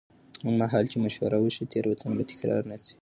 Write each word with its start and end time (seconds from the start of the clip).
هغه 0.43 0.51
مهال 0.59 0.85
چې 0.91 0.97
مشوره 1.05 1.37
وشي، 1.39 1.63
تېروتنه 1.71 2.13
به 2.17 2.23
تکرار 2.31 2.61
نه 2.71 2.77
شي. 2.83 2.93